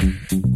[0.00, 0.49] Bye.